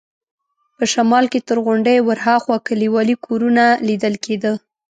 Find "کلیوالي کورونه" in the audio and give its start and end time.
2.67-3.63